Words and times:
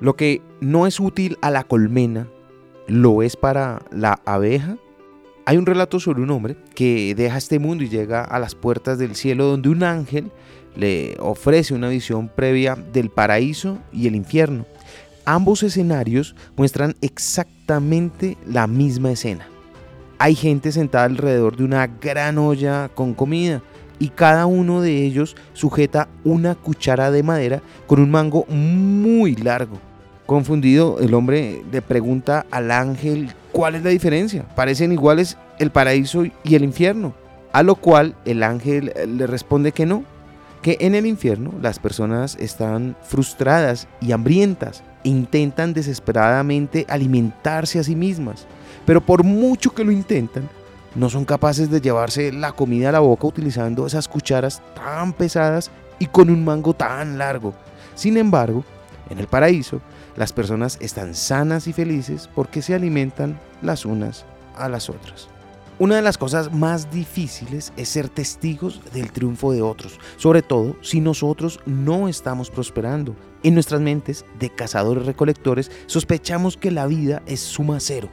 Lo 0.00 0.14
que 0.14 0.42
no 0.60 0.86
es 0.86 1.00
útil 1.00 1.38
a 1.40 1.50
la 1.50 1.64
colmena, 1.64 2.28
lo 2.86 3.22
es 3.22 3.36
para 3.36 3.80
la 3.90 4.20
abeja. 4.24 4.76
Hay 5.46 5.56
un 5.56 5.66
relato 5.66 6.00
sobre 6.00 6.22
un 6.22 6.30
hombre 6.30 6.56
que 6.74 7.14
deja 7.14 7.38
este 7.38 7.58
mundo 7.58 7.84
y 7.84 7.88
llega 7.88 8.22
a 8.22 8.38
las 8.38 8.54
puertas 8.54 8.98
del 8.98 9.14
cielo 9.14 9.46
donde 9.46 9.68
un 9.68 9.82
ángel 9.82 10.30
le 10.74 11.16
ofrece 11.18 11.72
una 11.72 11.88
visión 11.88 12.28
previa 12.28 12.74
del 12.74 13.10
paraíso 13.10 13.78
y 13.92 14.06
el 14.06 14.16
infierno. 14.16 14.66
Ambos 15.24 15.62
escenarios 15.62 16.36
muestran 16.56 16.94
exactamente 17.00 18.36
la 18.46 18.66
misma 18.66 19.12
escena. 19.12 19.48
Hay 20.18 20.34
gente 20.34 20.72
sentada 20.72 21.04
alrededor 21.04 21.56
de 21.56 21.64
una 21.64 21.86
gran 21.86 22.38
olla 22.38 22.90
con 22.94 23.14
comida 23.14 23.62
y 23.98 24.08
cada 24.08 24.46
uno 24.46 24.80
de 24.80 25.04
ellos 25.04 25.36
sujeta 25.52 26.08
una 26.24 26.54
cuchara 26.54 27.10
de 27.10 27.22
madera 27.22 27.62
con 27.86 28.00
un 28.00 28.10
mango 28.10 28.44
muy 28.46 29.36
largo. 29.36 29.78
Confundido, 30.26 30.98
el 31.00 31.14
hombre 31.14 31.62
le 31.70 31.82
pregunta 31.82 32.46
al 32.50 32.70
ángel 32.70 33.30
cuál 33.52 33.76
es 33.76 33.84
la 33.84 33.90
diferencia. 33.90 34.44
Parecen 34.54 34.92
iguales 34.92 35.38
el 35.58 35.70
paraíso 35.70 36.24
y 36.24 36.54
el 36.54 36.64
infierno. 36.64 37.14
A 37.52 37.62
lo 37.62 37.76
cual 37.76 38.16
el 38.24 38.42
ángel 38.42 38.92
le 39.06 39.26
responde 39.26 39.72
que 39.72 39.86
no, 39.86 40.04
que 40.62 40.76
en 40.80 40.94
el 40.94 41.06
infierno 41.06 41.54
las 41.62 41.78
personas 41.78 42.36
están 42.40 42.96
frustradas 43.02 43.86
y 44.00 44.12
hambrientas, 44.12 44.82
e 45.04 45.08
intentan 45.08 45.72
desesperadamente 45.72 46.84
alimentarse 46.88 47.78
a 47.78 47.84
sí 47.84 47.94
mismas, 47.94 48.46
pero 48.84 49.00
por 49.00 49.22
mucho 49.22 49.72
que 49.72 49.84
lo 49.84 49.92
intentan, 49.92 50.48
no 50.96 51.10
son 51.10 51.24
capaces 51.24 51.70
de 51.70 51.80
llevarse 51.80 52.32
la 52.32 52.52
comida 52.52 52.88
a 52.88 52.92
la 52.92 53.00
boca 53.00 53.26
utilizando 53.26 53.86
esas 53.86 54.08
cucharas 54.08 54.62
tan 54.74 55.12
pesadas 55.12 55.70
y 55.98 56.06
con 56.06 56.30
un 56.30 56.44
mango 56.44 56.74
tan 56.74 57.18
largo. 57.18 57.54
Sin 57.94 58.16
embargo, 58.16 58.64
en 59.10 59.18
el 59.18 59.26
paraíso, 59.26 59.80
las 60.16 60.32
personas 60.32 60.78
están 60.80 61.14
sanas 61.14 61.66
y 61.66 61.72
felices 61.72 62.28
porque 62.34 62.62
se 62.62 62.74
alimentan 62.74 63.38
las 63.62 63.84
unas 63.84 64.24
a 64.56 64.68
las 64.68 64.88
otras. 64.88 65.28
Una 65.78 65.96
de 65.96 66.02
las 66.02 66.16
cosas 66.16 66.54
más 66.54 66.90
difíciles 66.90 67.74
es 67.76 67.90
ser 67.90 68.08
testigos 68.08 68.80
del 68.94 69.12
triunfo 69.12 69.52
de 69.52 69.60
otros, 69.60 70.00
sobre 70.16 70.40
todo 70.40 70.76
si 70.80 71.02
nosotros 71.02 71.60
no 71.66 72.08
estamos 72.08 72.50
prosperando. 72.50 73.14
En 73.42 73.52
nuestras 73.52 73.82
mentes 73.82 74.24
de 74.38 74.48
cazadores 74.48 75.04
recolectores 75.04 75.70
sospechamos 75.84 76.56
que 76.56 76.70
la 76.70 76.86
vida 76.86 77.22
es 77.26 77.40
suma 77.40 77.78
cero. 77.80 78.08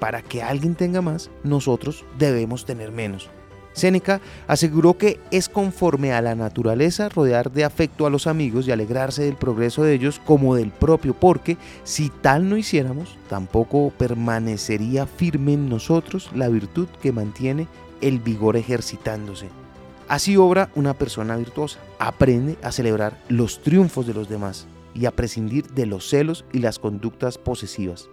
Para 0.00 0.22
que 0.22 0.42
alguien 0.42 0.74
tenga 0.74 1.02
más, 1.02 1.30
nosotros 1.44 2.04
debemos 2.18 2.64
tener 2.64 2.90
menos. 2.90 3.30
Séneca 3.72 4.20
aseguró 4.48 4.98
que 4.98 5.20
es 5.30 5.48
conforme 5.48 6.12
a 6.12 6.20
la 6.20 6.34
naturaleza 6.34 7.08
rodear 7.08 7.52
de 7.52 7.64
afecto 7.64 8.04
a 8.04 8.10
los 8.10 8.26
amigos 8.26 8.66
y 8.66 8.72
alegrarse 8.72 9.22
del 9.22 9.36
progreso 9.36 9.84
de 9.84 9.94
ellos 9.94 10.20
como 10.24 10.56
del 10.56 10.70
propio, 10.70 11.14
porque 11.14 11.56
si 11.84 12.08
tal 12.08 12.48
no 12.48 12.56
hiciéramos, 12.56 13.16
tampoco 13.28 13.92
permanecería 13.96 15.06
firme 15.06 15.52
en 15.52 15.68
nosotros 15.68 16.30
la 16.34 16.48
virtud 16.48 16.88
que 17.00 17.12
mantiene 17.12 17.68
el 18.00 18.18
vigor 18.18 18.56
ejercitándose. 18.56 19.48
Así 20.08 20.36
obra 20.36 20.70
una 20.74 20.94
persona 20.94 21.36
virtuosa. 21.36 21.78
Aprende 22.00 22.58
a 22.64 22.72
celebrar 22.72 23.16
los 23.28 23.62
triunfos 23.62 24.08
de 24.08 24.14
los 24.14 24.28
demás 24.28 24.66
y 24.92 25.06
a 25.06 25.12
prescindir 25.12 25.68
de 25.68 25.86
los 25.86 26.08
celos 26.08 26.44
y 26.52 26.58
las 26.58 26.80
conductas 26.80 27.38
posesivas. 27.38 28.08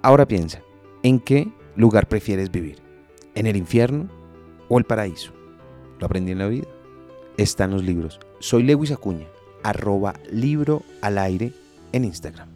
Ahora 0.00 0.26
piensa, 0.26 0.62
¿en 1.04 1.20
qué 1.20 1.52
lugar 1.76 2.08
prefieres 2.08 2.50
vivir? 2.50 2.78
¿En 3.36 3.46
el 3.46 3.56
infierno 3.56 4.08
o 4.68 4.78
el 4.78 4.84
paraíso. 4.84 5.32
Lo 6.00 6.06
aprendí 6.06 6.32
en 6.32 6.38
la 6.38 6.48
vida. 6.48 6.66
Está 7.36 7.64
en 7.64 7.72
los 7.72 7.84
libros. 7.84 8.18
Soy 8.40 8.64
Lewis 8.64 8.90
Acuña, 8.90 9.26
arroba 9.62 10.14
libro 10.30 10.82
al 11.02 11.18
aire 11.18 11.52
en 11.92 12.04
Instagram. 12.04 12.53